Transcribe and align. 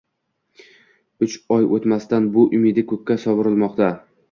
Uch 1.25 1.35
oy 1.57 1.67
o'tmasdan 1.79 2.31
bu 2.39 2.47
umidi 2.61 2.87
ko'kka 2.95 3.21
sovurilmoqda. 3.27 3.95